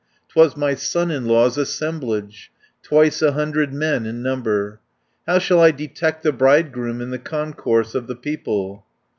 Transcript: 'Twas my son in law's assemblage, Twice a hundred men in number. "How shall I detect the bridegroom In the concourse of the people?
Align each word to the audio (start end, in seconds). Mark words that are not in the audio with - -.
'Twas 0.29 0.57
my 0.57 0.73
son 0.73 1.11
in 1.11 1.27
law's 1.27 1.59
assemblage, 1.59 2.51
Twice 2.81 3.21
a 3.21 3.33
hundred 3.33 3.71
men 3.71 4.07
in 4.07 4.23
number. 4.23 4.79
"How 5.27 5.37
shall 5.37 5.59
I 5.61 5.69
detect 5.69 6.23
the 6.23 6.31
bridegroom 6.33 7.01
In 7.01 7.11
the 7.11 7.19
concourse 7.19 7.93
of 7.93 8.07
the 8.07 8.15
people? 8.15 8.83